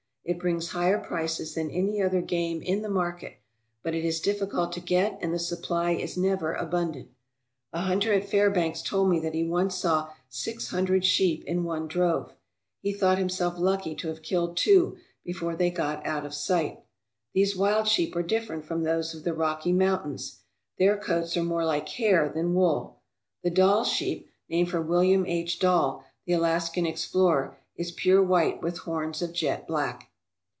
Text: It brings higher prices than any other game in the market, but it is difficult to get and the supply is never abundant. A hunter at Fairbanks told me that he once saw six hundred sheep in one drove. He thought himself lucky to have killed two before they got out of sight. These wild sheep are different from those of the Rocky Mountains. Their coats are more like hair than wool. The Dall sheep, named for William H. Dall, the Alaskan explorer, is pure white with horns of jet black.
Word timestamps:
It 0.23 0.37
brings 0.37 0.69
higher 0.69 0.99
prices 0.99 1.55
than 1.55 1.71
any 1.71 1.99
other 1.99 2.21
game 2.21 2.61
in 2.61 2.83
the 2.83 2.89
market, 2.89 3.39
but 3.81 3.95
it 3.95 4.05
is 4.05 4.21
difficult 4.21 4.71
to 4.73 4.79
get 4.79 5.17
and 5.19 5.33
the 5.33 5.39
supply 5.39 5.93
is 5.93 6.15
never 6.15 6.53
abundant. 6.53 7.09
A 7.73 7.81
hunter 7.81 8.13
at 8.13 8.29
Fairbanks 8.29 8.83
told 8.83 9.09
me 9.09 9.19
that 9.21 9.33
he 9.33 9.43
once 9.43 9.73
saw 9.73 10.11
six 10.29 10.69
hundred 10.69 11.03
sheep 11.05 11.43
in 11.45 11.63
one 11.63 11.87
drove. 11.87 12.33
He 12.81 12.93
thought 12.93 13.17
himself 13.17 13.57
lucky 13.57 13.95
to 13.95 14.09
have 14.09 14.21
killed 14.21 14.57
two 14.57 14.95
before 15.23 15.55
they 15.55 15.71
got 15.71 16.05
out 16.05 16.23
of 16.23 16.35
sight. 16.35 16.81
These 17.33 17.57
wild 17.57 17.87
sheep 17.87 18.15
are 18.15 18.23
different 18.23 18.63
from 18.63 18.83
those 18.83 19.15
of 19.15 19.23
the 19.23 19.33
Rocky 19.33 19.73
Mountains. 19.73 20.43
Their 20.77 20.97
coats 20.97 21.35
are 21.35 21.43
more 21.43 21.65
like 21.65 21.89
hair 21.89 22.29
than 22.29 22.53
wool. 22.53 22.99
The 23.41 23.49
Dall 23.49 23.83
sheep, 23.83 24.29
named 24.47 24.69
for 24.69 24.83
William 24.83 25.25
H. 25.25 25.57
Dall, 25.57 26.05
the 26.27 26.33
Alaskan 26.33 26.85
explorer, 26.85 27.57
is 27.75 27.91
pure 27.91 28.21
white 28.21 28.61
with 28.61 28.77
horns 28.77 29.23
of 29.23 29.33
jet 29.33 29.67
black. 29.67 30.09